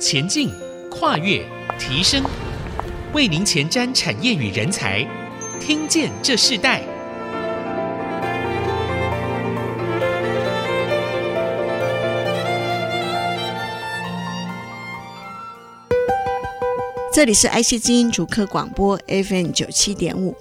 [0.00, 0.50] 前进、
[0.90, 1.44] 跨越、
[1.78, 2.24] 提升，
[3.12, 5.06] 为您前瞻产业与人才。
[5.60, 6.82] 听见这世代。
[17.12, 20.34] 这里是 IC 之音主客广播 FM 九七点五，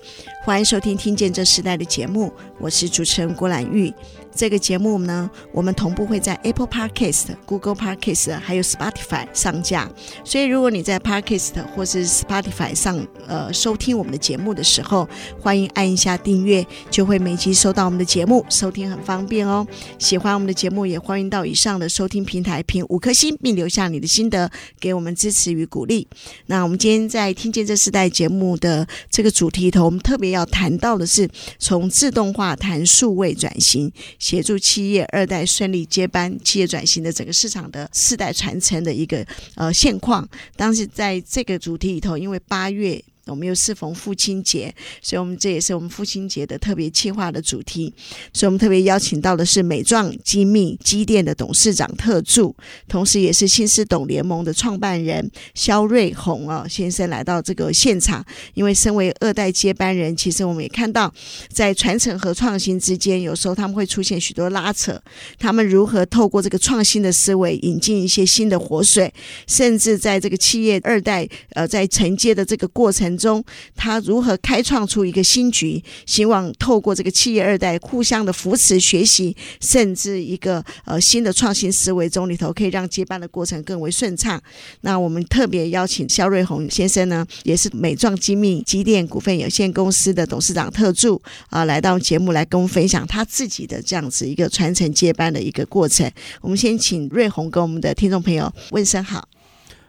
[0.46, 3.94] 欢迎收听《听见这世代》的节目，我是主持人郭兰玉。
[4.36, 9.90] 这个节目呢，我们同步会在 Apple Podcast、Google Podcast 还有 Spotify 上架。
[10.24, 15.08] 所以，如果你在 Podcast 或是 Spotify 上呃收听我们的节目的时候，
[15.40, 19.68] 欢迎按一下订阅，就会每集收到我们的节目，收听很方便哦。
[19.98, 24.50] 喜欢我们的节目，也欢迎到以上的收听平台评五颗星，并留下你的心得，
[24.80, 26.08] 给我们支持与鼓励。
[26.46, 31.28] 那我们今天在听见这四代节目的这个主题头，我们特别要谈到的是
[31.58, 33.92] 从自动化谈数位转型。
[34.20, 40.28] 协助企业二代顺利接班，企业转型的整个市场的世代传承的一个呃现况。
[40.56, 43.04] 当时在这个主题里头，因为八月。
[43.30, 47.94] 我们又适逢父亲节，所以我们这也是我们父亲节的特别企划的主题。
[48.34, 52.56] 所以我们特别邀请到的是美壮精密机电的董事长特助，
[52.88, 58.26] 同时也是新思董联盟的创办人肖瑞红啊先生来到这个现场。
[58.54, 61.14] 因为身为二代接班人，其实我们也看到
[61.50, 65.00] 在传承和创新之间，有时候他们会出现许多拉扯。
[65.38, 69.14] 他们如何透过这个创新的思维，引进一些新的活水，
[69.48, 73.44] 甚至在这个企业二代呃在承接的这个过程中，
[73.76, 75.84] 他如何开创出一个新局？
[76.06, 84.42] 希望透过这个企业二代互相的扶持、学习，甚至一个呃新的创新思维中里头，可以让接班的过程更为顺畅。
[84.82, 96.10] 那我们特别邀请肖瑞红先生呢，也是美壮精密机电股份有限公司的董事长特助啊、来到节目来跟我们分享他自己的这样子一个传承接班的一个过程。
[96.42, 99.28] 我们先请瑞红跟我们的听众朋友问声好。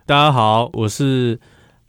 [0.06, 1.38] 大家好，我是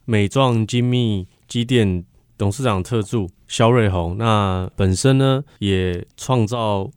[0.04, 1.26] 美壮精密。
[1.52, 2.02] 机电
[2.38, 6.90] 董事长特助肖瑞红，那本身呢也创造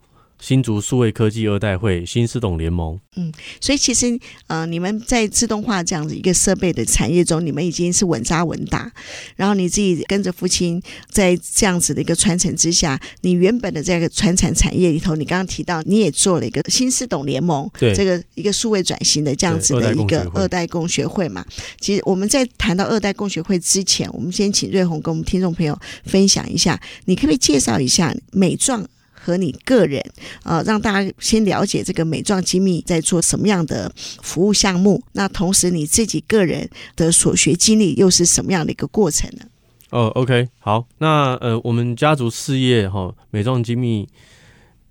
[0.46, 3.00] 新竹数位科技二代会新思董联盟。
[3.16, 8.92] 嗯，所以其实呃，你们在自动化这样子一个设备的产业中，你们已经是稳扎稳打。
[9.36, 10.80] 然后你自己跟着父亲
[11.10, 21.44] 在这样子的一个传承之下，你原本的这个传产产业里头，你刚刚提到你也做了一个新思董联盟，对这个一个数位转型的这样子的一个二代共学会嘛。
[21.80, 28.88] 其实我们在谈到二代共学会之前，我们先请瑞红跟我们听众朋友分享一下，你可不可以介绍一下美壮？
[29.26, 30.00] 和你个人，
[30.44, 35.04] 呃，让大家先了解这个美壮精密在做什么样的服务项目。
[35.14, 39.46] 那同时你自己个人的所学经历又是什么样的一个过程呢？
[39.90, 44.08] 哦，OK，好，那呃，我们家族事业哈，美壮精密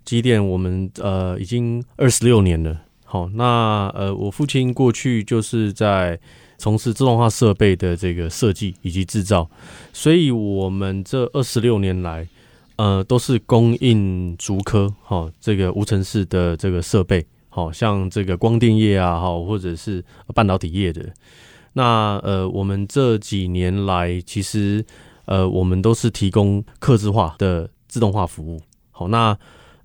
[0.03, 2.81] 机电，我们呃已经二十六年了。
[3.05, 6.19] 好，那呃，我父亲过去就是在
[6.57, 9.49] 从事自动化设备的这个设计以及制造，
[9.93, 12.27] 所以我们这二十六年来。
[12.77, 20.03] 呃，都是供应竹科哈，这个无尘室的这个设备，好像这个光电业啊，哈，或者是
[20.33, 21.13] 半导体业的。
[21.73, 24.85] 那呃，我们这几年来，其实
[25.25, 28.61] 呃，我们都是提供客制化的自动化服务。
[28.91, 29.37] 好，那。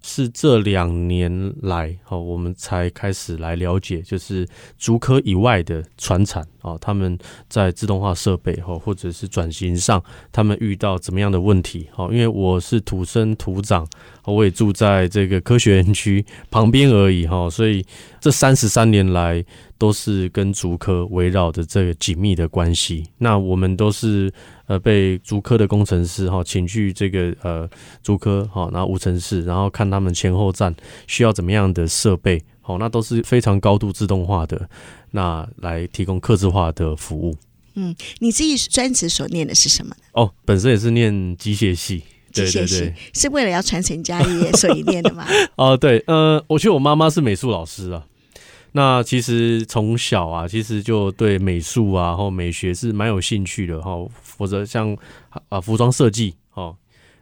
[0.02, 4.46] 是这两年来，哈，我们才开始来了解，就是
[4.78, 7.18] 竹科以外的传产啊，他们
[7.48, 10.02] 在自动化设备哈，或者是转型上，
[10.32, 11.86] 他们遇到怎么样的问题？
[11.92, 13.86] 哈，因为我是土生土长，
[14.24, 17.84] 我也住在这个科学园区旁边而已，哈，所以
[18.20, 19.44] 这三十三年来
[19.76, 23.06] 都是跟竹科围绕着这个紧密的关系。
[23.18, 24.32] 那我们都是。
[24.70, 27.69] 呃，被竹科的工程师哈请去这个呃
[28.04, 30.72] 竹科哈，然后无尘室，然后看他们前后站
[31.08, 34.70] 需要怎么样的设备，好，那都是非常高度自动化的，
[35.10, 37.34] 那来提供客制化的服务。
[37.75, 40.03] 嗯，你自己专职所念的是什么呢？
[40.12, 45.26] 哦，本身也是念机械系，机械系是为了要传承家业所以念的吗？
[45.59, 48.04] 哦，对，呃，我觉得我妈妈是美术老师啊。
[48.72, 53.97] 那其实从小啊，其实就对美术啊，或美学是蛮有兴趣的哈。
[54.41, 54.97] 或者像
[55.51, 56.75] 啊服装设计哦，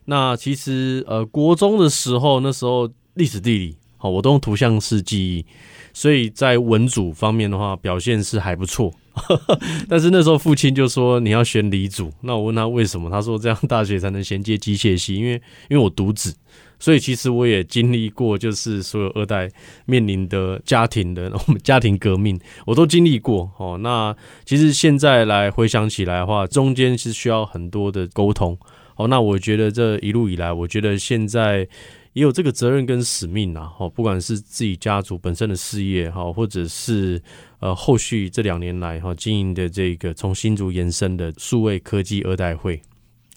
[0.05, 5.45] 那其实呃国中的时候，那时候历史地理好，我都用图像式记忆，
[5.93, 8.95] 所以在文组方面的话表现是还不错。
[9.91, 15.33] 但是那时候父亲就说你要选理组，那我问他为什么，他说这样大学才能衔接机械系，因为
[15.69, 16.33] 因为我独子。
[16.79, 19.51] 所以其实我也经历过，就是所有二代
[19.85, 23.79] 面临的家庭的我们家庭革命，我都经历过 哦。
[23.83, 24.15] 那
[24.45, 28.57] 其实现在来回想起来的话，中间是需要很多的沟通
[28.97, 29.09] 哦。
[29.09, 31.67] 那我觉得这一路以来，我觉得现在
[32.13, 37.21] 也有这个责任跟使命啊，哦，不管是自己家族本身的事业哈，或者是
[37.61, 42.81] 呃后续这两年来哈经营的这个从新竹延伸的数位科技二代会。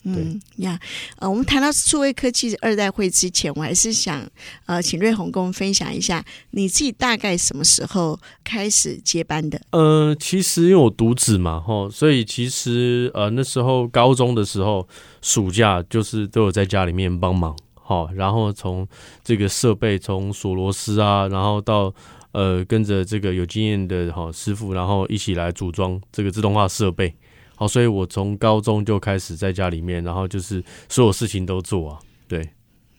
[0.04, 0.78] 嗯呀，
[1.18, 4.20] 呃，我们谈到数位科技二代会之前，我还是想
[4.66, 9.60] 呃，请瑞红跟我们分享一下你自己大概什么时候开始接班的？
[9.70, 14.88] 呃，其实因为我独子嘛，哈，所以其实呃那时候高中的时候，
[15.20, 18.86] 暑假就是都有在家里面帮忙，好，然后从
[19.22, 21.94] 这个设备从锁螺丝啊，然后到
[22.32, 27.14] 呃跟着这个有经验的哈师傅，然后一起来组装这个自动化设备。
[27.62, 32.48] 好，所以我从高中就开始在家里面，然后就是所有事情都做啊，对，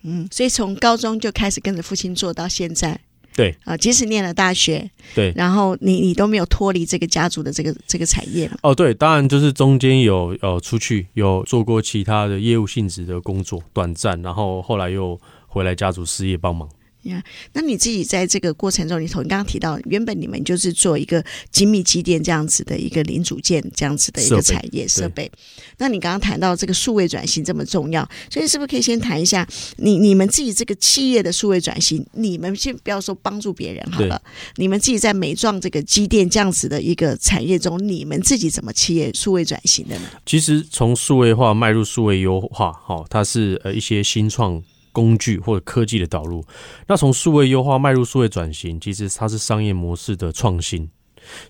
[0.03, 2.97] 嗯，所以从高中就开始跟着父亲做到现在，
[3.35, 3.53] 对。
[3.65, 16.69] 啊，即使念了大学，对，然后你你都没有脱离这个家族的这个这个产业哦，对，当然就是中间有呃出去有做过其他的业务性质的工作，短暂，然后后来又回来家族事业帮忙。
[17.03, 17.23] 呀、yeah，
[17.53, 25.29] 那你自己在这个过程中，你从你刚刚提到，原本你们就是做一个精密机电这样子的一个零组件这样子的一个产业设备，
[25.77, 29.47] 那你刚刚谈到这个数位转型这么重要，所以是不是可以先谈一下
[29.77, 32.05] 你你们自己这个企业的数位转型？
[32.13, 34.21] 你们先不要说帮助别人好了，
[34.55, 40.05] 你们自己在美壮这个机电这样子的一个产业中，你们自己怎么企业数位转型的呢？
[40.25, 44.63] 其实从数位化迈入数位优化，哈，它是呃一些新创。
[44.93, 46.41] 工具或者科技的导入，
[46.87, 50.89] 那从数位优化迈入数位转型，其实它是商业模式的创新。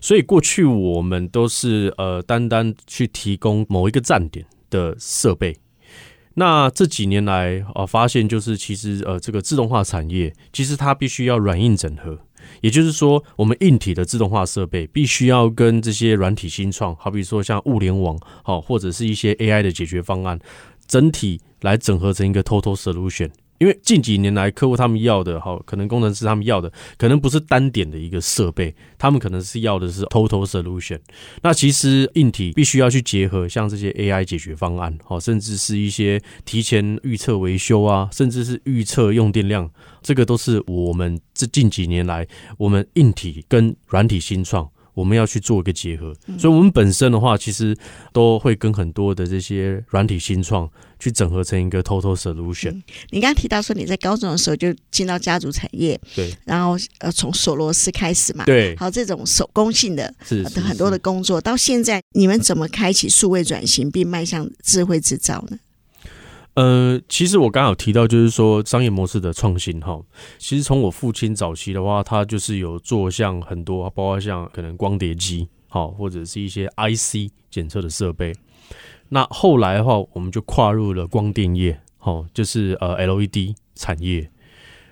[0.00, 5.56] 所以过去我们都是呃单单去提供某一个站点的设备。
[6.34, 12.18] 那这几年来啊、呃，发现就是其实呃这个自动化产业，其实它必须要软硬整合。
[12.60, 20.38] 也就是说，我们硬体的自动化设备必须要跟这些软体新创，好比说像物联网，好或者是一些 AI 的解决方案。
[20.86, 30.98] 整体来整合成一个 total solution，因为近几年来客户他们要的，好，可能工程师他们要的，可能不是单点的一个设备，他们可能是要的是 total solution。
[31.42, 39.70] 那其实硬体必须要去结合像这些 AI 解决方案，好，甚至是一些提前预测维修啊，甚至是预测用电量，
[40.02, 42.26] 这个都是我们这近几年来
[42.58, 44.68] 我们硬体跟软体新创。
[44.94, 47.76] 我们要去做一个结合，所以我们本身的话，其实
[48.12, 52.70] 都会跟很多的这些软体新创去整合成一个 total solution。
[52.70, 60.14] 嗯，你刚刚提到说你在高中的时候就进到家族产业，对，然后呃从锁螺丝开始嘛，对，还有这种手工性的
[60.64, 65.58] 很多的工作，到现在你们怎么开启数位转型并迈向智慧制造呢？
[66.54, 70.00] 呃，其实我刚好提到，就是说商业模式的创新哈。
[70.38, 78.32] 其实从我父亲早期的话，他就是有做像很多，包括像可能光碟机，好或者是一些 IC 检测的设备。
[79.08, 84.30] 那后来的话，我们就跨入了光电业，好，就是呃 LED 产业。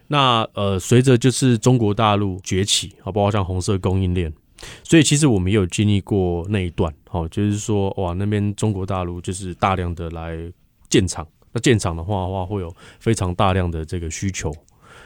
[0.08, 4.32] 那呃，随着就是中国大陆崛起，好，包括像红色供应链，
[4.82, 10.36] 所以其实我们也有经历过那一段，好，就是说哇，那边中国大陆就是大量的来
[10.90, 11.24] 建厂。
[11.52, 14.52] 那建厂的话的话，会有非常大量的这个需求。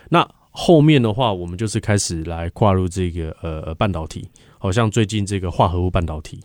[0.09, 4.29] 那后面的话，我们就是开始来跨入这个呃半导体，
[4.59, 6.41] 好像最近这个化合物半导体。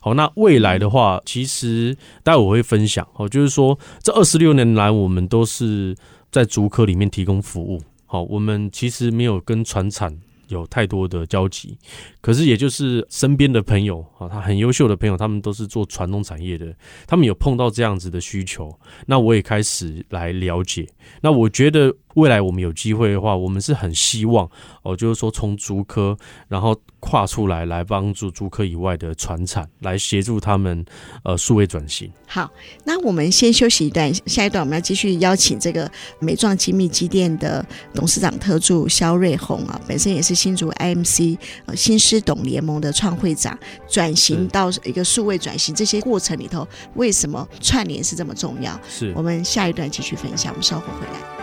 [0.00, 3.06] 好，那未来的话，其实待会我会分享。
[3.12, 5.96] 好，就是说这二十六年来，我们都是
[6.30, 7.80] 在竹科里面提供服务。
[8.06, 10.18] 好，我们其实没有跟船产
[10.48, 11.78] 有太多的交集。
[12.20, 16.74] 可是，也就是身边的朋友啊，他很优秀的朋友，他们都是做传统产业的，
[17.06, 20.86] 他们有碰到这样子的需求，那我也开始来了解。
[21.22, 24.46] 那我觉得未来我们有机会的话，我们是很希望
[24.82, 26.14] 哦，就是说从竹科，
[26.48, 30.84] 然后跨出来，来帮助竹科以外的传产，来协助他们
[31.24, 32.12] 呃数位转型。
[32.26, 32.50] 好，
[32.84, 41.98] 那我们先休息一段，下一段我们要继续邀请这个美壮精密机电的董事长特助肖瑞红啊，本身也是新竹 IMC 呃新。
[42.10, 43.56] 师董联盟的创会长，
[43.88, 48.78] 转型到一个数位转型，这些过程里头，为什么串联是这么重要？
[48.88, 51.39] 是我们下一段继续分享，我们稍后回来。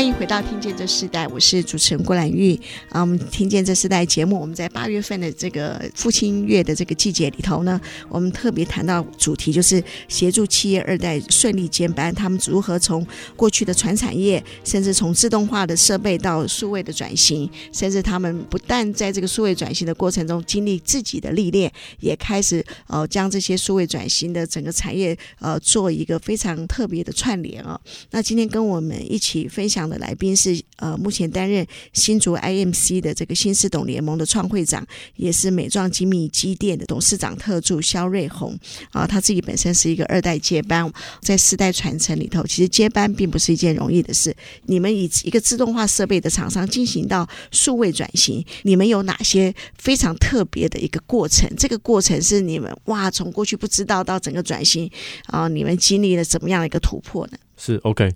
[0.00, 3.02] 欢迎回到《听见这世代》，我是主持人郭兰玉啊。
[3.02, 7.78] 我们《听见这世代》节目，我们在八月份的这个父亲月的这个季节里头呢，
[8.08, 27.78] 我们特别谈到主题，就是协助企业二代顺利接班，他们如何从过去的传产业，甚至从自动化的设备到数位的转型，甚至他们不但在这个数位转型的过程中经历自己的历练，也开始呃将这些数位转型的整个产业呃做一个非常特别的串联啊。
[28.12, 29.89] 那今天跟我们一起分享。
[29.90, 38.56] 的来宾是呃，目前担任新竹 IMC 的这个新思董联盟的创会长，也是美壮精密机电的董事长特助肖瑞红
[38.92, 44.34] 啊，他自己本身是一个二代接班，在世代传承里头，其实接班并不是一件容易的事。
[44.66, 51.50] 你们以一个自动化设备的厂商进行到数位转型，你们有哪些非常特别的一个过程？
[51.58, 54.90] 这个过程是你们哇，从过去不知道到整个转型
[55.26, 57.38] 啊，你们经历了怎么样的一个突破呢？
[57.60, 58.10] 是 OK，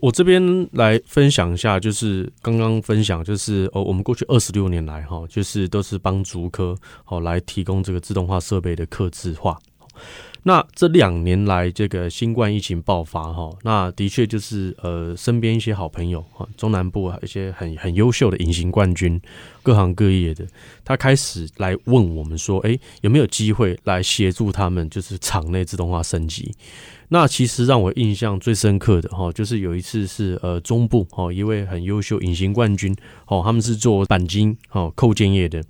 [0.00, 9.58] 我这边来分享一下，就是刚刚分享，就是哦，我们过去二十六年来哈，就是都是帮竹科好来提供这个自动化设备的客制化。
[10.44, 19.20] 那这两年来，这个新冠疫情爆发哈，那的确就是呃，身边一些好朋友哈，中南部啊一些很很优秀的隐形冠军，
[19.64, 20.46] 各行各业的，
[20.84, 26.54] 他开始来问我们说，诶，有没有机会来协助他们，就是厂内自动化升级？
[27.08, 32.94] 那其实让我印象最深刻的哈，就是有一次是呃中部哈一位很优秀隐形冠军
[33.26, 35.62] 哦，他们是做钣金哦扣件业的。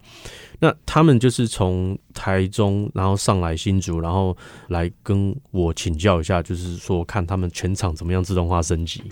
[0.58, 4.36] 那他们就是从台中，然后上来新竹，然后
[4.68, 9.02] 来跟我请教一下，就是说看他们全厂怎么样自动化升级。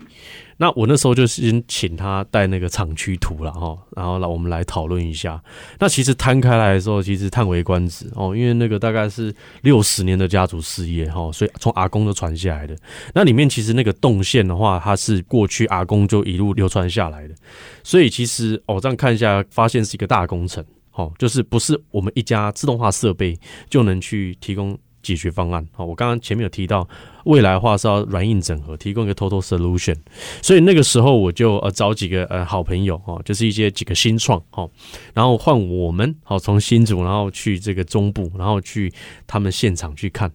[0.57, 5.43] 那我那时候就先请他带那个厂区图了哈，然后来我们来讨论一下。
[5.81, 12.77] 那其实摊开来的时候，其实叹为观止哦，因为那个大概是六十年的家族事业哈，所以从阿公都传下来的。
[13.15, 17.35] 那里面其实那个动线的话，它是过去阿公就一路流传下来的，
[17.83, 20.65] 所以其实哦这样看一下，发现是一个大工程。
[20.97, 23.37] 好，就是不是我们一家自动化设备
[23.69, 25.67] 就能去提供解决方案。
[25.73, 26.89] 好，我刚刚前面有提到，
[27.25, 29.97] 未来的话是要软硬整合，提供一个 total solution。
[30.41, 34.71] 所以那个时候我就呃找几个呃好朋友哦，就是一些几个新创哦，
[35.13, 38.93] 然后换我们好从新组，然后去这个中部，然后去
[39.27, 40.31] 他们现场去看。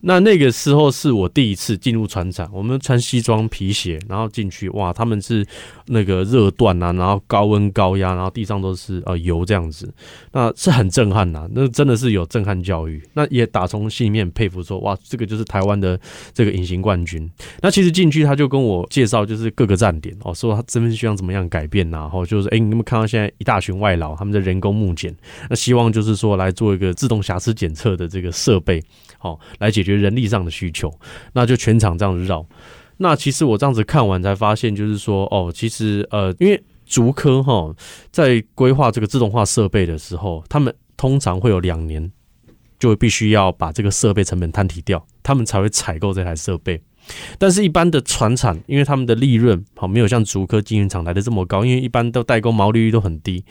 [0.00, 5.46] 那那个时候是我第一次进入船厂，我们穿西装皮鞋，然后进去，哇，他们是
[5.86, 9.92] 那个热锻啊，然后高温高压，然后地上都是呃油这样子，
[10.32, 15.98] 那是很震撼呐，那真的是有震撼教育，那也打从心里面佩服说，哇，这个就是台湾的
[16.32, 17.28] 这个隐形冠军。
[17.60, 25.14] 那其实进去他就跟我介绍，就是各个站点哦，说他这边需要怎么样改变呐，然后就是哎，你们看到现在一大群外劳，他们在人工目检，
[25.50, 28.82] 那希望就是说来做一个自动瑕疵检测的这个设备。
[29.20, 30.92] 好，来解决人力上的需求，
[31.32, 32.44] 那就全场这样子绕。
[32.98, 37.72] 那其实我这样子看完才发现，就是说，哦，其实呃，因为竹科哈
[38.10, 42.10] 在规划这个自动化设备的时候，他们通常会有两年，
[42.78, 46.80] 就必须要把这个设备成本摊提掉，他们才会采购这台设备。
[47.38, 53.44] 但是，一般的船厂，因为他们的利润好没有像竹科晶圆厂来的这么高，因为一般都代工毛利率都很低，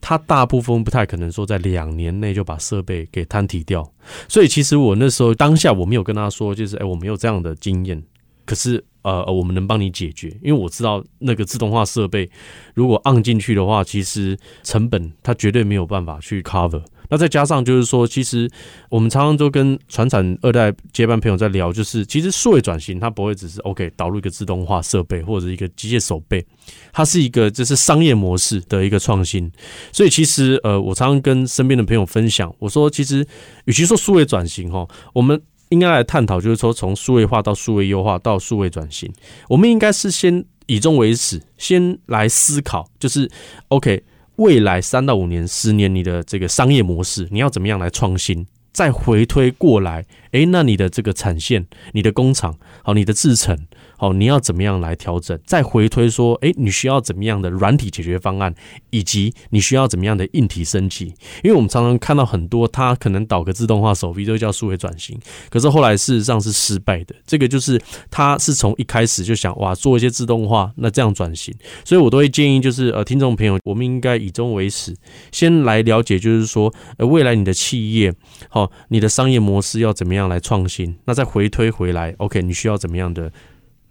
[0.00, 3.90] 它大部分不太可能说在两年内就把设备给摊提掉。
[4.28, 8.02] 所以，其实我那时候当下我没有跟他说，就是哎，我没有这样的经验。
[8.44, 12.30] 可是，呃，我们能帮你解决，因为我知道那个自动化设备
[12.74, 16.80] 如果按进去的话，其实成本它绝对没有办法去 cover。
[17.08, 18.50] 那再加上就是说，其实
[18.88, 26.44] 我们常常都跟传产二代接班朋友在聊，就是其实数位转型它不会只是 OK 导入一个自动化设备或者一个机械手背，
[26.92, 29.50] 它是一个就是商业模式的一个创新。
[29.92, 33.26] 所以其实呃，我常常跟身边的朋友分享，我说其实
[33.66, 39.12] 与其说数位转型哈，我们应该来探讨就是说从数位化到数位优化到数位转型，
[39.48, 43.30] 我们应该是先以终为始，先来思考就是
[43.68, 44.02] OK。
[44.36, 48.46] 未来三到五年、十年，你的这个商业模式，你要怎么样来创新？
[48.72, 53.58] 再回推过来，诶，那你的这个产线、你的工厂、好，你的制程。
[53.96, 55.38] 好，你要怎么样来调整？
[55.46, 58.54] 再回推说，哎，你需要怎么样的软体解决方案，
[58.90, 61.06] 以及你需要怎么样的硬体升级？
[61.42, 67.14] 因为我们常常看到很多，它可能导个自动化手臂都叫数位转型，可是后来事实上是失败的。
[67.26, 71.54] 这个就是他是从一开始就想哇做一些自动化，那这样转型。
[71.84, 74.94] 所以我都会建议，就是呃，听众朋友，我们应该以终为始，
[75.32, 78.12] 先来了解，就是说，呃，未来你的企业，
[78.48, 80.96] 好，你的商业模式要怎么样来创新？
[81.06, 83.32] 那再回推回来，OK，你需要怎么样的？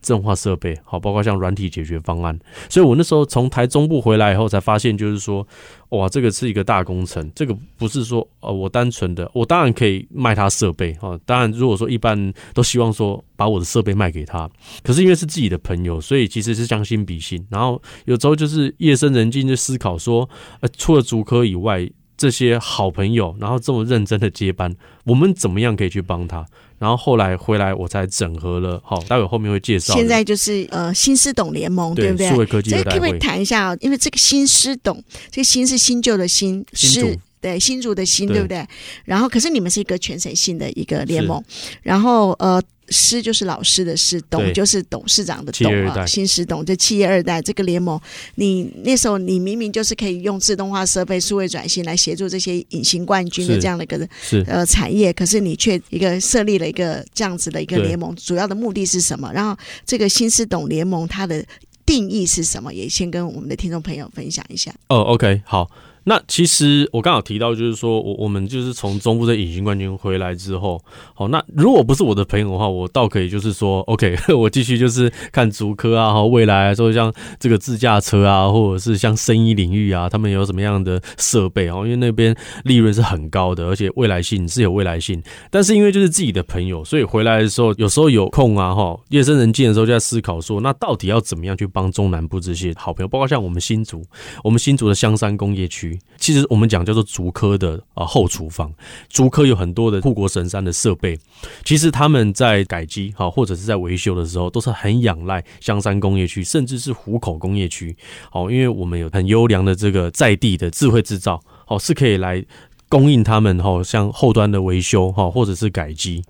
[0.05, 5.45] 自动化设备好，包括像软体解决方案，所以我那时候从台中部回来以后，才发现就是说，
[5.89, 14.47] 哇，这个是一个大工程，这个不是说呃，我单纯的，我当然可以卖他设备哈，当然如果说一般都希望说把我的设备卖给他，
[14.83, 26.45] 可是因为是自己的朋友，所以其实是将心比心，然后有时候就是夜深人静就思考说，呃，除了竹科以外，这些好朋友，然后这么认真的接班，我们怎么样可以去帮他？
[26.77, 28.81] 然后后来回来，我才整合了。
[28.83, 29.93] 好，待会后面会介绍。
[29.93, 32.29] 现在就是呃新思董联盟，对，对不对？
[32.29, 33.75] 数位科技的这可不可以谈一下？
[33.79, 38.65] 因为这个新思董，这个新是新旧的新，新主是对新竹的新，对不对？
[39.05, 41.41] 然后可是你们是一个全省性的一个联盟，
[41.81, 47.99] 然后呃师就是老师的师，董就是董事长的董啊，新师董这企业二代这个联盟，
[48.35, 54.07] 你那时候你明明就是可以用自动化设备、数位转型来协助这些隐形冠军的这样的一个
[54.47, 59.31] 呃产业，可是你却一个设立了一个这样子的一个联盟，主要的目的是什么？
[59.33, 61.43] 然后这个新师董联盟它的
[61.85, 62.73] 定义是什么？
[62.73, 64.73] 也先跟我们的听众朋友分享一下。
[64.89, 65.69] 哦，OK，好。
[66.07, 70.79] 那其实我刚好提到，就是说我我们就是从中部的隐形冠军回来之后，
[71.15, 82.35] 好，那如果不是我的朋友的话，我倒可以就是说，OK， 我继续就是看足科啊，和未来说像这个自驾车啊，或者是像生意领域啊，他们有什么样的设备哦，因为那边
[82.65, 85.19] 利润是很高的，而且未来性是有未来性。
[85.49, 94.03] 但是因为就是自己的朋友，所以回来的时候有时候有空啊，哈，夜深人静的时候就在思考说，那到底要怎么样去帮中南部这些好朋友，包括像我们新竹，
[94.43, 95.94] 我们新竹的香山工业区。
[96.17, 98.73] 其实我们讲叫做竹科的啊后厨房，
[99.09, 101.17] 竹科有很多的护国神山的设备，
[101.63, 107.95] 其实他们在改机哈或者是在维修的时候，都是很仰赖香山工业区，甚至是湖口工业区，
[108.31, 112.43] 好，因为我们有很优良的这个在地的智慧制造，好是可以来。
[112.87, 116.23] 供应他们哈，像后端的维修哈，或者是改机，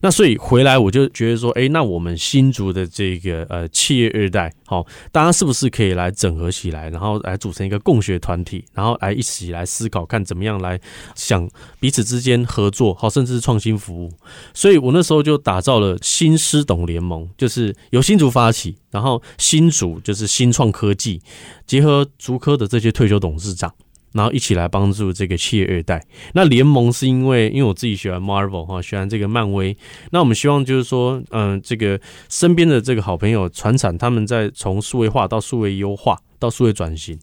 [0.00, 10.78] 那所以回来我就觉得说，哎，那我们新竹的这个呃企业二代，好，大家是不是可以来整合起来，然后来组成一个共学团体，然后来一起来思考，看怎么样来
[11.14, 11.48] 想
[11.80, 14.12] 彼此之间合作，好，甚至是创新服务。
[14.52, 21.20] 所以我那时候就打造了新师董联盟，就是由新竹发起，然后新竹就是新创科技，
[21.66, 23.72] 结合竹科的这些退休董事长。
[24.12, 26.04] 然后一起来帮助这个企业二代。
[26.34, 29.76] 那联盟是因为，因为我自己喜欢 Marvel 哈，喜欢这个漫威。
[30.10, 37.18] 那我们希望就是说，嗯，这个身边的这个好朋友传产，他们在从数位化到数位优化到数位转型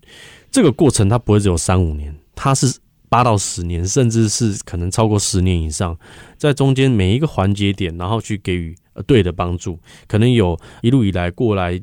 [0.51, 5.97] 这个过程，它不会只有三五年，它是八到十年，甚至是可能超过十年以上，
[6.37, 11.81] 在中间每一个环节点，然后去给予呃对的帮助，可能有一路以来过来。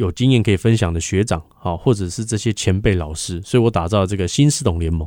[0.00, 5.06] 有经验可以分享的学长，好，或者是这些前辈老师，所以我打造这个新师董联盟。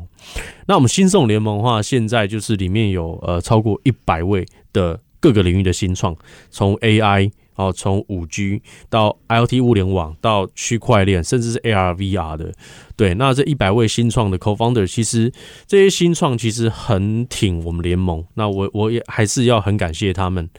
[0.67, 6.15] 那我们新师董联盟的话，现在就是里面有呃超过一百位的各个领域的新创，
[6.51, 7.31] 从 AI。
[7.55, 12.51] 哦，从五 G 到 IoT 物联网到区块链，甚至是 AR、VR 的，
[12.95, 15.31] 对，那这一百位新创的 Co-founder，其实
[15.67, 18.23] 这些新创其实很挺我们联盟。
[18.35, 20.49] 那我我也还是要很感谢他们，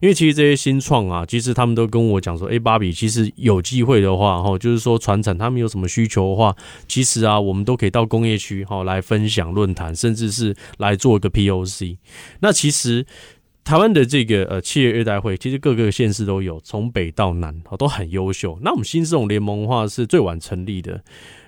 [0.00, 6.54] 因为其实这些新创啊，其实他们都跟我讲说，哎，芭比，其实有机会的话，哈，就是说传产他们有什么需求的话，
[6.86, 11.98] 其实啊，我们都可以到工业区哈来分享论坛，甚至是来做一个 POC。
[12.40, 13.06] 那其实。
[13.64, 18.58] 台湾的这个呃企业二代会，其实各个县市都有，从北到南哦都很优秀。
[18.62, 21.02] 那我们新师董联盟的话是最晚成立的。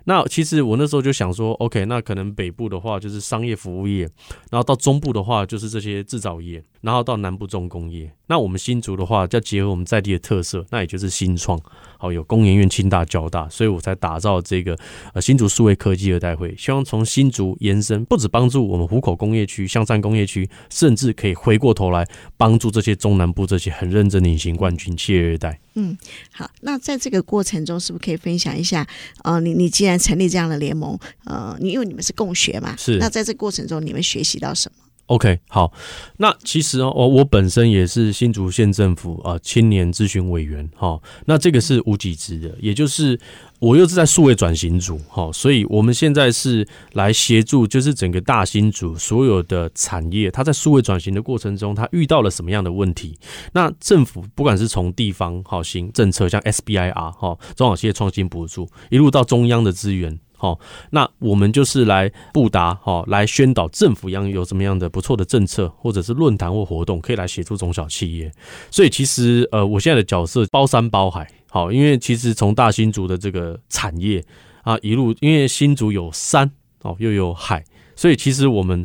[0.08, 4.08] 那其实我那时候就想说，OK，那可能北部的话就是商业服务业，
[4.50, 8.12] 然后到中部的话就是这些制造业，然后到南部重工业。
[8.28, 11.60] 那我们新竹的话，就要结合我们在地的特色，那也就是新创，
[11.98, 14.76] 好有工研院、清大、交大，所以我才打造这个
[15.12, 25.60] 呃新竹数位科技二代会，希望从新竹延伸，不止帮助我们湖口工业区、香山工业区，甚至可以回过头来帮助这些中南部这些很认真的隐形冠军企业二代。
[25.74, 25.96] 嗯，
[26.32, 28.86] 好，那在这个过程中，是不是可以分享一下？
[29.22, 32.98] 呃，你你既然成立这样的联盟，呃，你因为你们是共学嘛，是。
[32.98, 35.72] 那在这过程中，你们学习到什么？OK，好，
[36.18, 43.18] 那其实哦，我本身也是新竹县政府啊、呃、青年咨询委员，哈、哦，那这个是无给职的，也就是。
[43.58, 53.18] 我又是在数位转型组，哈，所以我们现在是来协助，就是整个大新组所有的产业，它在数位转型的过程中，它遇到了什么样的问题？
[53.52, 68.30] 那政府不管是从地方好新政策，像 SBIR 哈，中小企业创新补助，一路到中央的资源，好，那我们就是来布达，哈，来宣导政府要有什么样的不错的政策，或者是论坛或活动，可以来协助中小企业。
[68.70, 71.26] 所以其实，呃，我现在的角色包山包海。
[71.48, 74.24] 好，因为其实从大新竹的这个产业
[74.62, 76.50] 啊，一路因为新竹有山
[76.82, 78.84] 哦，又有海，所以其实我们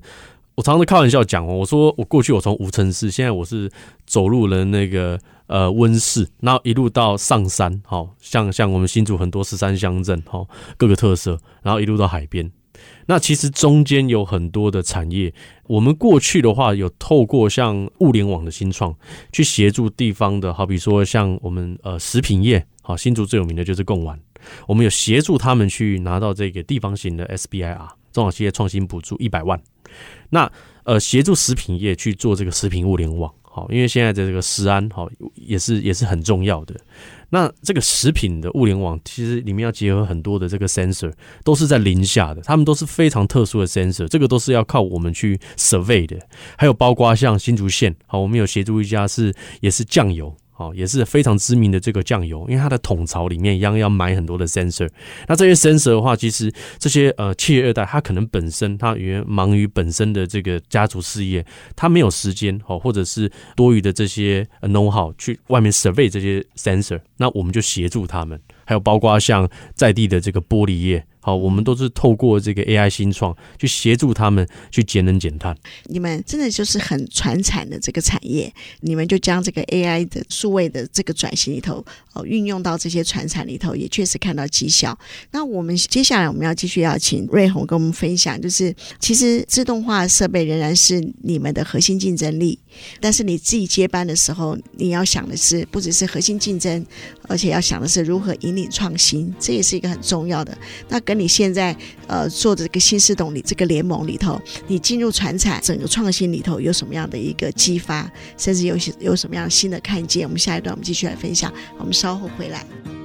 [0.56, 3.70] 我常常开玩笑讲哦，我说我过去我从无尘市，现在我是
[4.06, 10.48] 走入了那个呃温室，然后一路到上山，好像像我们新竹很多十三乡镇，好
[10.78, 12.52] 各个特色，然后一路到海边。
[13.06, 15.34] 那其实中间有很多的产业，
[15.68, 18.96] 我们过去的话有透过像物联网的新创
[19.32, 24.20] 去协助地方的，好比说像我们呃食品业，好新竹最有名的就是贡丸，
[24.68, 29.62] 我们有协助他们去拿到这个地方型的 SBIR 中小企业创新补助一百万，
[30.30, 30.52] 那
[30.84, 36.76] 呃，协助食品业去做这个食品物联网，好，因为现在的这个食安好也是也是很重要的。
[37.32, 41.12] 那这个食品的物联网其实里面要结合很多的这个 sensor，
[41.44, 46.18] 都是在零下的，他们都是非常特殊的 sensor，这个都是要靠我们去 survey 的。
[46.58, 50.36] 还有包括像新竹县，好，我们有协助一家是也是酱油。
[50.62, 54.88] 哦，也是非常知名的这个酱油，因为它的桶槽里面一样要买很多的 sensor。
[55.28, 61.44] 那这些 sensor 的话，其实这些呃企业二代，他可能本身他原忙于本身的这个家族事业，
[61.76, 68.40] 他没有时间哦，或者是多余的这些 know how 去外面 survey 这些 sensor，那我们就协助他们。
[68.66, 71.06] 还有包括像在地的这个玻璃业。
[71.22, 75.56] 好，我们都是透过这个 AI 新创去协助他们去节能减碳。
[75.86, 84.98] 你们真的就是很传产的这个产业，你们就将这个 AI 的数位的这个转型里头，哦，运用到这些传产里头，也确实看到绩效。
[85.30, 92.58] 那我们接下来我们要继续要请瑞红跟我们分享，就是其实自动化设备仍然是你们的核心竞争力，
[93.00, 96.84] 但是你自己接班的时候，你要想的是不只是核心竞争，
[97.32, 100.56] 而且要想的是如何引领创新，这也是一个很重要的。
[100.90, 101.76] 那跟你现在
[102.08, 110.28] 呃做的这个新思动力这个联盟里头，你进入传产整个创新里头有什么样的一个激发，甚至有些有什么样新的看见？
[110.28, 113.01] 我们下一段我们继续来分享，我们稍后回来。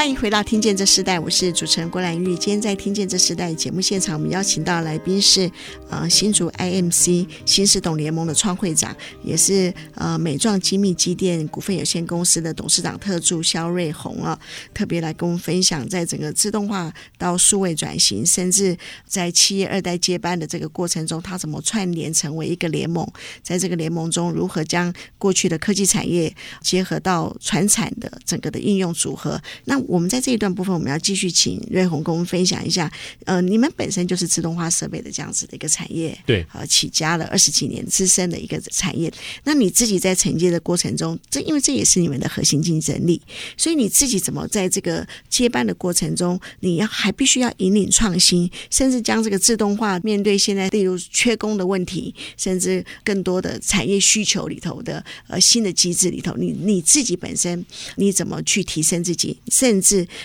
[0.00, 2.28] 欢迎回到《听见这时代》，我是主持人郭兰玉。
[2.28, 5.50] 今天在《听见这时代》节目现场，我们邀请到来宾是
[5.90, 14.40] 呃新竹 IMC 新视董联盟的创会长，也是呃美壮精密机电股份有限公司的董事长特助肖瑞红啊，
[14.72, 18.74] 特别来跟我们分享，在整个自动化到数位转型，甚至
[19.06, 23.06] 在企业二代接班的这个过程中，他怎么串联成为一个联盟，
[23.42, 29.78] 在这个联盟中如何将过去的科技产业结合到传产的整个的应用组合，那。
[29.90, 32.90] 我们在这一段部分，我们要继续请瑞红跟我们分享一下。
[33.24, 39.12] 呃，你们本身就是自动化设备的这样子的一个产业，对，呃，起家了二十几年，资深的一个产业。
[39.42, 43.20] 那你自己在承接的过程中，这因为这也是你们的核心竞争力，
[43.56, 59.79] 所以你自己怎么在这个接班的过程中，你要还必须要引领创新，甚至将这个自动化面对现在例如缺工的问题，甚至更多的产业需求里头的呃新的机制里头，你你自己本身你怎么去提升自己，甚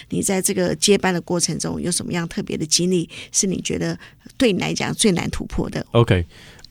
[0.10, 3.98] 你在这个接班的过程中有什么样特别的经历，是你觉得
[4.38, 6.26] 对你来讲最难突破的？OK，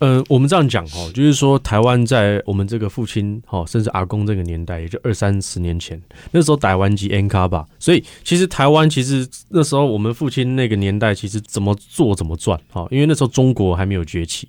[0.04, 5.98] 呃，我们这样讲哦，就是说台湾在我们这个父亲哈，甚至阿公这个年代，也就二三十年前，
[6.32, 14.46] 那时候台湾机 N 卡吧，所以其实台湾其实那时候我们父亲那个年代，其实怎么做怎么赚哈，因为那时候中国还没有崛起。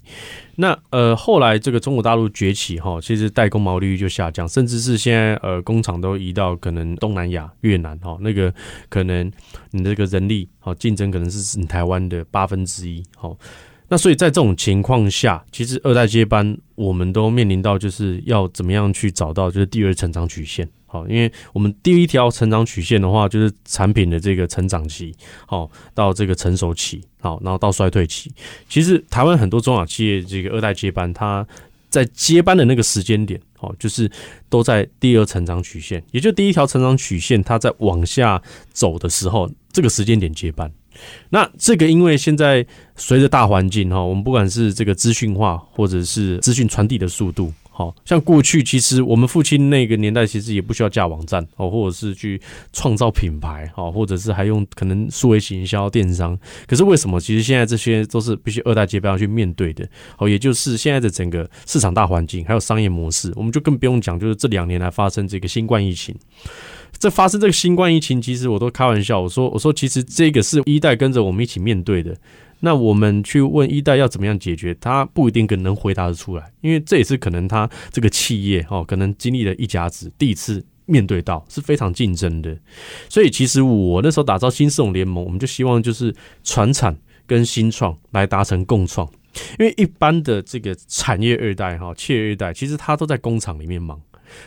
[0.58, 8.54] 那呃，后来这个中国大陆崛起哈，其实代工毛利率就下降，甚至是现在呃工厂都移到可能东南亚、越南哈，那个
[8.90, 9.32] 可能
[9.72, 13.38] 你这个人力好竞争可能是你台湾的八分之一好。
[13.88, 20.68] 那所以在这种情况下，其实二代接班我们都面临到就是要怎么样去找到就是第二成长曲线。
[20.88, 25.14] 好，因为我们第一条成长曲线的话，就是产品的这个成长期，
[25.46, 28.32] 好到这个成熟期，好，然后到衰退期。
[28.70, 31.46] 其实台湾很多中小企业这个二代接班，它
[31.90, 34.10] 在接班的那个时间点，好，就是
[34.48, 40.72] 都在第二成长曲线，也就第一条成长曲线，它在往下走的时候，这个时间点接班。
[41.30, 47.52] 那这个因为现在随着大环境哈，我们不管是这个资讯化，或者是资讯传递的速度。
[47.78, 56.40] 好像过去其实我们父亲那个年代，其实也不需要架网站哦，或者是去创造品牌哦，或者是还用可能数位行销电商。
[56.68, 57.20] 可是为什么？
[57.20, 59.86] 其实现在这些都是必须二代接班要去面对的
[60.18, 66.16] 哦，也就是现在的整个市场大环境还有商业模式，我们就更不用讲，就是这两年来发生这个新冠疫情。
[66.98, 72.16] 这发生这个新冠疫情，其实我都开玩笑，我说我说其实这个是一代跟着我们一起面对的。
[72.62, 82.58] 那我们去问一代要怎么样解决，他不一定可能回答得出来，因为这也是可能他这个企业哦，可能经历了一甲子，第一次面对到是非常竞争的。
[83.10, 89.08] 所以其实我那时候打造新视董联盟，我们就希望就是传产跟新创来达成共创，
[89.60, 94.00] 因为一般的这个产业二代哈，企业二代其实他都在工厂里面忙。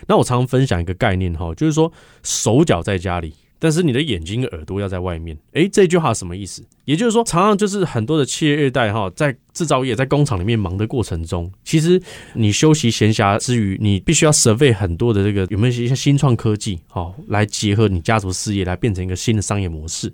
[0.07, 3.35] 那我常常分享一个概念哈，就是说手脚在家里。
[3.61, 5.37] 但是你的眼睛耳朵要在外面。
[5.55, 6.65] 诶，这句话什么意思？
[6.85, 12.01] 也就是说，常常就是很多的企业二代哈，在制造业、在工厂里面忙的过程中，其实
[12.35, 20.13] 你休息闲暇之余，你必须要 survey 很多的这个有没有一些新创科技，好来结合你家族事业，来变成一个新的商业模式。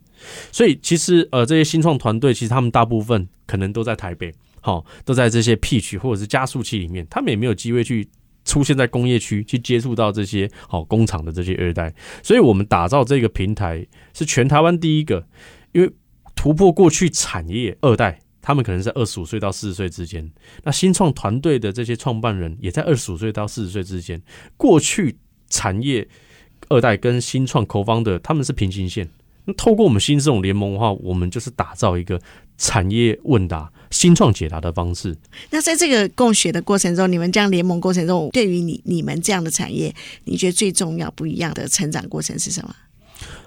[0.50, 4.32] 所以，其实呃，这些新创团队其实他们大部分可能都在台北，
[4.62, 8.08] 好都在这些 Peach 或者是加速器里面，他们也没有机会去。
[8.44, 15.26] 出现在工业区去接触到这些好工厂的这些二代，所以我们打造这个平台是全台湾第一个，
[15.72, 15.90] 因为
[16.34, 20.30] 突破过去产业二代，他们可能在二十五岁到四十岁之间，
[20.62, 24.20] 那新创团队的这些创办人也在二十五岁到四十岁之间。
[24.56, 25.16] 过去
[25.48, 26.06] 产业
[26.68, 29.08] 二代跟新创 co-founder 他们是平行线，
[29.46, 32.20] 那透过我们新这种联盟的话，我们就是打造一个
[32.58, 33.72] 产业问答。
[33.94, 35.16] 新创解答的方式。
[35.50, 42.74] 那在这个共学的过程中，你们这样联盟过程中，对于你你们这样的产业，你觉得最重要不一样的成长过程是什么？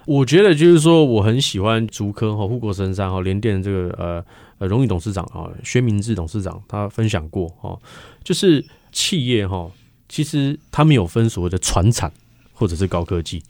[0.05, 4.25] 我觉得就是说，我很喜欢竹科和护国神山哈联电这个呃
[4.59, 7.77] 呃荣誉董事长啊薛明志董事长他分享过哈，
[8.23, 9.69] 就是企业哈
[10.07, 12.09] 其实他没有分所谓的传产
[12.53, 13.43] 或者是高科技，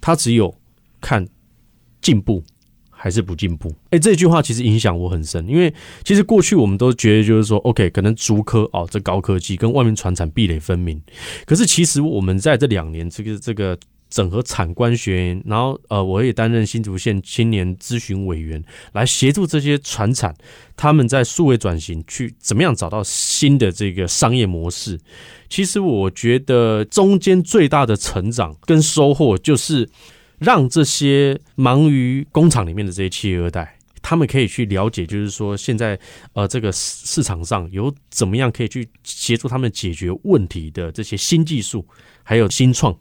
[0.00, 0.54] 他只有
[1.02, 1.28] 看
[2.00, 2.42] 进步。
[3.00, 3.68] 还是不进步？
[3.84, 11.00] 哎、欸，这句话其实影响我很深，因为其实过去我们都觉得就是说，OK，可能竹科哦，这高科技跟外面传产壁垒分明。
[11.46, 13.78] 可是其实我们在这两年，这个这个
[14.10, 18.60] 整合产官学，然后呃，我也担任新竹县青年咨询委员，
[18.92, 20.34] 来协助这些传产
[20.76, 24.98] 他们在数位转型，去怎么样找到新的这个商业模式。
[25.48, 29.88] 其实我觉得中间最大的成长跟收获就是。
[30.38, 35.98] 让这些忙于工厂里面的这些企业二代，他们可以去了解，就是说现在
[36.32, 41.84] 呃这个市场上有怎么样可以去协助他们解决问题的这些新技术，
[42.22, 42.96] 还有新创，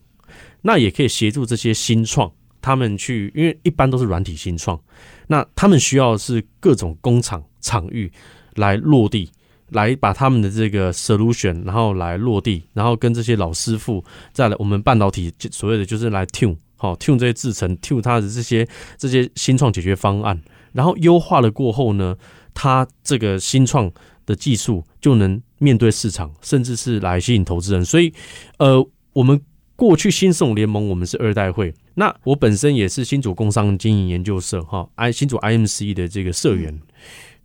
[0.62, 4.80] 那也可以协助这些新创他们去，因为一般都是软体新创，
[5.28, 8.12] 那他们需要是各种工厂场域
[8.56, 9.30] 来落地，
[9.70, 16.58] 来把他们的这个 solution 然后来落地，然后跟这些老师傅再来我们半导体所谓的就是来 tune。
[16.78, 20.42] 好，tune 这些制成，tune 它的这些这些新创解决方案，
[20.74, 22.16] 然后优化了过后呢，
[22.54, 23.92] 它这个新创
[24.26, 27.84] 的技术就能面对市场，甚至是来吸引投资人。
[27.84, 28.14] 所以，
[28.60, 29.42] 呃，我们
[29.76, 31.74] 过去新宋联盟，我们是二代会。
[31.96, 36.80] 那我本身也是新竹工商经营研究社哈，I 新竹 IMC 的这个社员。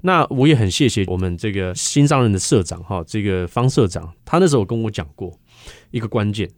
[0.03, 5.33] 那我也很谢谢我们这个新上任的社长哈，这个方社长，他那时候跟我讲过
[5.90, 6.51] 一个关键。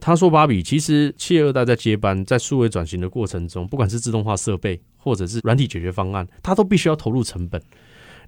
[0.00, 7.62] 他说：“芭比，其实企业二代在接班，在数位转型的过程中，不管是自动化设备或者是软体解决方案，他都必须要投入成本。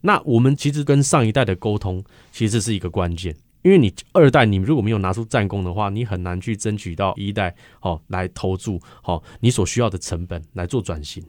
[0.03, 11.25] 那我们其实跟上一代的沟通，其实是一个关键，因为你二代你如果没有拿出战功的话，你很难去争取到一代好来投注好你所需要的成本来做转型。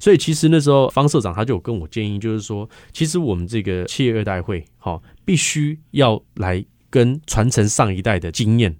[0.00, 8.76] 所以其实那时候方社长他就有跟我建议，就是说，其实我们这个企业二代会好必须要来跟传承上一代的经验。”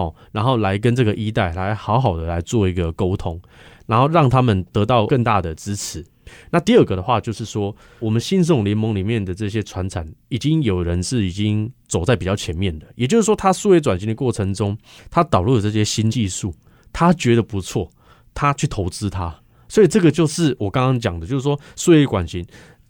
[0.00, 3.38] 好，然后来跟这个一代来好好的来做一个沟通，
[3.86, 6.02] 然后让他们得到更大的支持。
[6.50, 14.78] 那第二个的话，就是说我们新这种联盟里面的这些传产，已经有人是已经走在比较前面的，也就是说，他数位转型的过程中，
[15.10, 16.54] 他导入了这些新技术，
[16.92, 17.90] 他觉得不错，
[18.32, 19.38] 他去投资它。
[19.68, 22.46] 所以这个就是我刚刚讲的，就是说数位转型，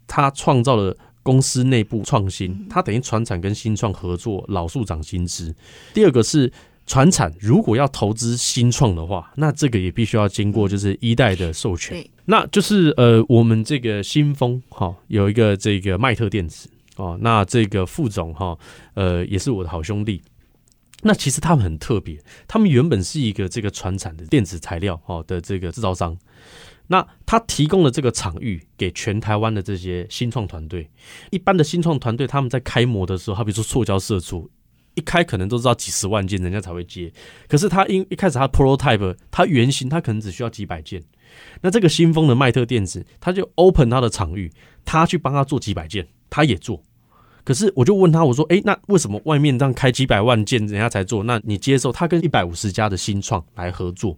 [0.07, 5.55] 他创造了公司内部创新，他等于传产跟新创合作，老树长新枝。
[5.95, 6.53] 第二个是。
[6.91, 12.05] 传产如果要投资新创的话，那这个也必须要经过就是一代的授权。
[12.25, 18.59] 那就是呃，我们这个新风哈有一个这个麦特电子哦，那这个副总哈
[18.95, 20.21] 呃也是我的好兄弟。
[21.03, 26.19] 那其实他们很特别，他们原本是一个这个船产的电子材料哈的这个制造商。
[26.89, 30.91] 那他提供了这个场域给全台湾的这些新创团队。
[31.31, 34.51] 一般的新创团队他们在开模的时候，好比如说塑胶射出。
[34.95, 37.13] 一开可能都知道几十万件，人家才会接。
[37.49, 41.03] 可是他因一开始他 prototype，他原型他可能只需要几百件。
[41.61, 44.53] 那这个新风的迈特电子，他就 open 他的场域，
[44.85, 46.83] 他去帮他做几百件，他也做。
[47.45, 51.23] 可是我就问他，我说：“诶，那为什么外面这样开几百万件，人家才做？
[51.23, 54.17] 那你接受他跟一百五十家的新创来合作，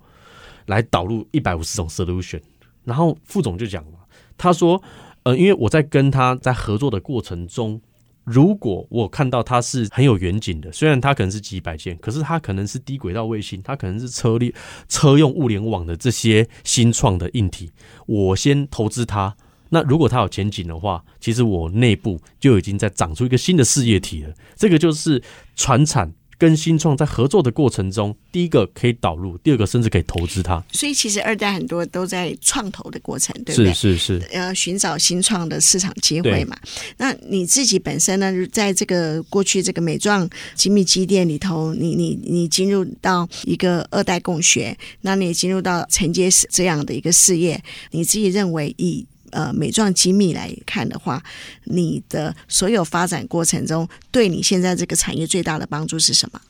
[0.66, 2.40] 来导入一百五十种 solution？”
[2.84, 3.98] 然后副总就讲了，
[4.36, 4.82] 他说
[5.22, 7.80] ：“呃，因为我在跟他在合作的过程中。”
[8.24, 14.54] 如果我看到它是很有远景的，虽然它可能是几百件，可是它可能是低轨道卫星，它可能是车力
[14.88, 17.70] 车用物联网的这些新创的硬体，
[18.06, 19.36] 我先投资它。
[19.70, 24.34] 那如果它有前景的话，其实我内部就已经在长出一个新的事业体了。
[24.54, 25.22] 这个就是
[25.56, 30.60] 传产跟新创在合作的过程中，第一个可以导入，第二个甚至可以投资它。
[30.72, 33.72] 所以其实二代很多都在创投的过程，对不对？
[33.72, 36.56] 是是是，呃，寻找新创的市场机会嘛。
[36.96, 49.06] 那你自己本身呢，在这个过去这个美壮精密机电里头，你你你进入到一个二代共学，那你进入到承接这样的一个事业，你自己认为以。
[49.32, 51.22] 呃，美壮精密来看的话，
[51.64, 56.40] 你的所有发展过程中，对你现在这个产业最大的帮助是什么？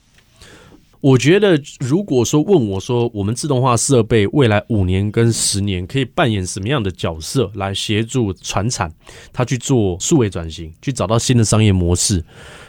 [0.99, 8.89] 我觉得，如果说问我说，我们自动化设备未来五年跟十年可以扮演什么样的角色，来协助传产
[9.33, 12.23] 他去做数位转型，去找到新的商业模式。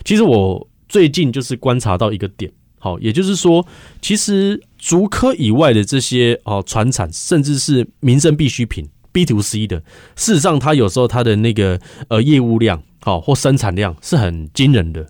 [0.05, 2.51] 其实我最近就是观察到一个点，
[2.81, 3.65] 好，也就是说，
[4.03, 8.89] 其实竹科以外的这些哦传产，甚至是民生必需品。
[9.15, 9.79] B to C 的，
[10.17, 15.07] 事实上，它有时候它的那个呃业务量，好或生产量是很惊人的。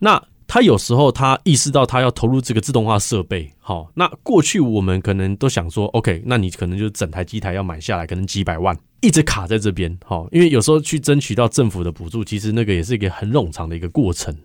[0.00, 14.36] 那它有时候它意识到它要投入这个自动化设备，好，那过去我们可能都想说，OK，那你可能就整台机台要买下来，可能几百万，一直卡在这边，好，因为有时候去争取到政府的补助，其实那个也是一个很冗长的一个过程。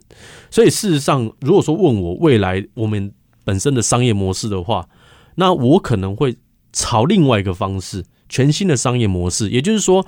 [0.50, 3.12] 所以事实上，如果说问我未来我们
[3.44, 4.88] 本身的商业模式的话，
[5.36, 6.38] 那我可能会
[6.72, 8.06] 朝另外一个方式。
[8.30, 10.06] 全新的商业模式，也就是说，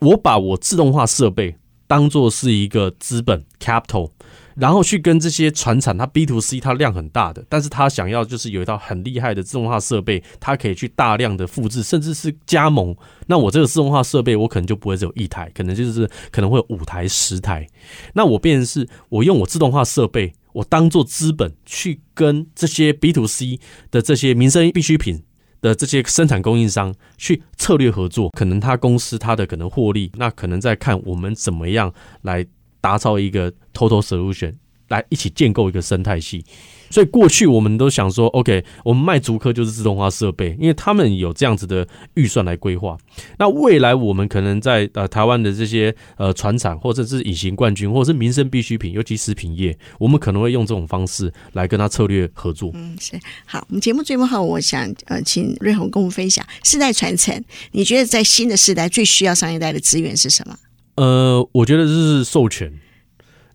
[0.00, 4.10] 我把我自动化设备当做是一个资本 capital，
[4.54, 12.94] 然后去跟这些传产，它 B to C 它量很大的，但是它想要就是有一套很厉害的自动化设备，它可以去大量的复制，甚至是加盟。
[13.26, 17.66] 那我这个自动化设备，我可能就不会只有一台，可能就是可能会有五台、十台。
[18.14, 23.58] 那我变成是我用我自动化设备，我当做资本去跟这些 B to C
[23.90, 25.22] 的这些民生必需品。
[25.60, 31.92] 的这些生产供应商去策略合作，可能他公司他的可能获利，那可能在看我们怎么样
[32.22, 32.46] 来
[32.80, 34.54] 打造一个 total solution，
[34.88, 36.44] 来一起建构一个生态系。
[36.90, 42.96] 所以过去我们都想说，OK，我们卖竹科就是自动化设备，因为他们有这样子的预算来规划。
[43.38, 52.70] 那未来我们可能在呃台湾的这些呃船厂或者是隐形冠军，或者是民生必需品，尤其食品业，我们可能会用这种方式来跟他策略合作。
[52.72, 53.62] 嗯，是好。
[53.68, 57.44] 我们节目最后，我想呃请瑞红跟我们分享世代传承。
[57.72, 60.56] 你觉得在新的世代最需要上一代的资源是什么？
[60.94, 62.72] 呃，我觉得这是授权。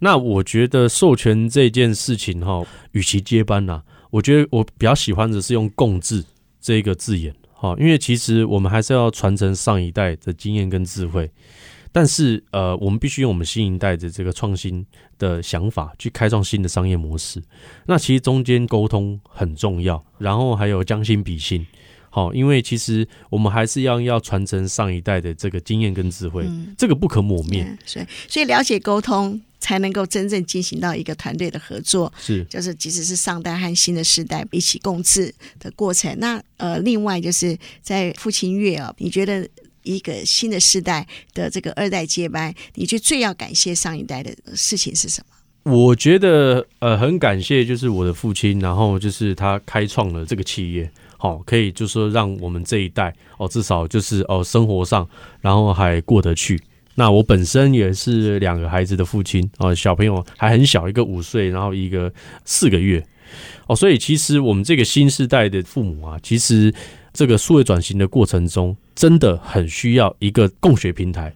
[0.04, 2.62] 那我觉得授权这件事情哈，
[2.92, 6.22] 与其接班呐、啊，我觉得我比较喜欢的是用共治
[6.60, 11.32] 这个字眼哈，因为其实我们还是要传承上一代的经验跟智慧，
[11.94, 14.86] 但是呃，我们必须用我们新一代的这个创新
[15.18, 17.42] 的想法去开创新的商业模式。
[17.86, 21.66] 那其实中间沟通很重要，然后还有将心比心，
[22.10, 27.66] 好，因为其实我们还是要要传承上一代的这个经验跟智慧，嗯、这个不可磨灭。
[27.86, 29.42] 所以，所以了解沟通。
[29.64, 36.14] 才能够真正进行到一个团队的合作，是，就是即使是上代和新的世代一起共治的过程。
[36.20, 39.48] 那呃，另外就是在父亲月啊，你觉得
[39.84, 45.72] 一个新的世代的这个二代接班，你觉得最要感谢上一代的事情是什么？
[45.72, 55.08] 我觉得呃，很感谢就是我的父亲，然后就是他开创了这个企业，好，可以就是说让我们这一代哦，至少就是哦，生活上
[55.40, 56.62] 然后还过得去。
[56.96, 62.14] 那我本身也是两个孩子的父亲哦，小朋友还很小，一个五岁，然后一个
[62.46, 63.04] 四个月
[63.68, 66.74] 哦，所以其实我们这个新时代的父母啊，其实
[67.12, 71.34] 这个数位转型的过程中，真的很需要一个共学平台，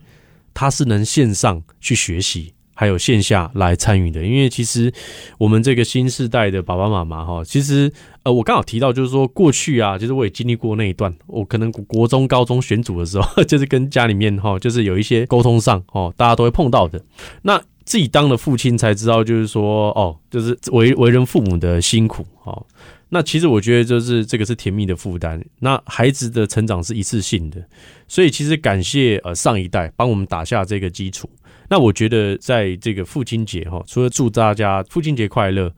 [0.54, 2.54] 它是能线上去学习。
[2.80, 4.94] 还有线下来参与的，因为其实
[5.40, 17.04] 我们这个新世代的爸爸妈妈哈，其实呃，我刚好提到就是说过去啊，就是我也经历过那一段，我可能国中、高中选组的时候， 就是跟家里面哈，就是有一些沟通上哦，大家都会碰到的。
[17.42, 22.64] 那自己当了父亲才知道，就是说哦，就是为为人父母的辛苦哦。
[23.10, 25.44] 那其实我觉得就是这个是甜蜜的负担。
[25.62, 27.60] 那孩子的成长是一次性的，
[28.08, 31.28] 所以其实感谢呃上一代帮我们打下这个基础。
[31.70, 35.74] 那我觉得在这个父亲节哈，除了祝大家父亲节快乐，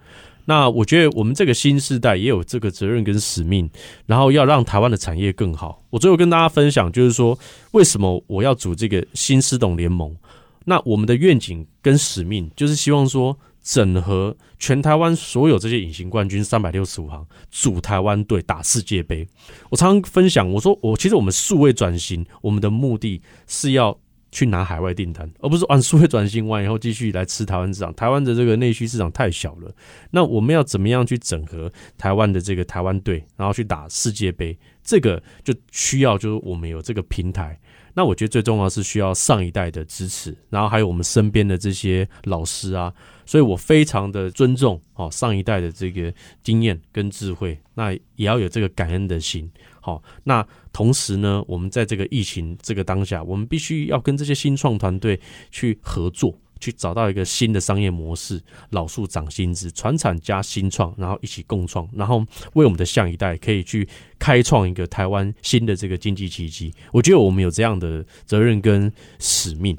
[0.45, 3.69] 那我觉得我们这个新世代也有这个责任跟使命，
[4.05, 5.83] 然后要让台湾的产业更好。
[5.89, 7.37] 我最后跟大家分享，就是说
[7.71, 10.15] 为什么我要组这个新思董联盟？
[10.65, 13.37] 那我们的愿景跟使命就是希望说。
[13.61, 19.27] 整合全台湾所有这些隐形冠军三百六十五行，组台湾队打世界杯。
[19.69, 23.95] 我常常分享，我说我其实我们数位转型，我们的目的是要
[24.31, 27.93] 去拿海外订单，而不是按数位转型完以后继续来吃台湾市场。
[27.93, 29.73] 台湾的这个内需市场太小了，
[30.11, 34.57] 那我们要怎么样去整合台湾的这个台湾队，然后去打世界杯？
[34.83, 37.59] 这个就需要就是我们有这个平台。
[37.99, 42.93] 那我觉得最重要是需要上一代的支持，然后还有我们身边的这些老师啊，
[43.25, 49.51] 所以我非常的尊重哦上一代的这个经验跟智慧，那也要有这个感恩的心。
[49.81, 55.19] 好，那同时呢，我们在这个疫情这个当下，我们必须要跟这些新创团队
[55.51, 56.33] 去合作。
[56.59, 58.41] 去找到一个新的商业模式，
[58.71, 63.87] 老树长新枝，传产加新创，然后一起共创，然后为我们的下一代可以去
[64.17, 66.73] 开创一个台湾新的这个经济奇迹。
[66.91, 69.77] 我觉得我们有这样的责任跟使命。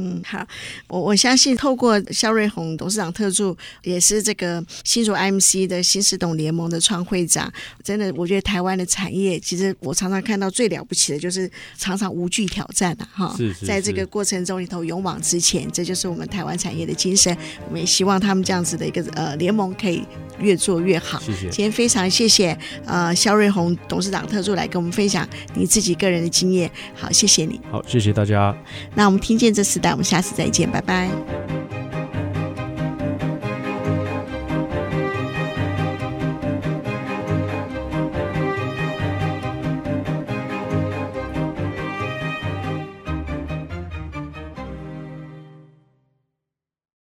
[0.00, 0.46] 嗯，好，
[0.86, 17.36] 我我相信透过肖瑞红董事长特助，也是这个新竹 IMC 的新时董联盟的创会长，真的，我觉得台湾的产业，其实我常常看到最了不起的就是常常无惧挑战的、啊、哈，是是是在这个过程中里头勇往直前，这就是我们台湾产业的精神。
[17.66, 20.04] 我们也希望他们这样子的一个呃联盟可以
[20.38, 21.18] 越做越好。
[21.18, 21.48] 谢谢。
[21.48, 26.70] 今天非常谢谢呃肖瑞红董事长特助来跟我们分享你自己个人的经验。
[26.94, 27.60] 好，谢谢你。
[27.68, 28.56] 好，谢谢大家。
[28.94, 29.87] 那我们听见这时代。
[29.88, 31.08] 那我们下次再见拜拜。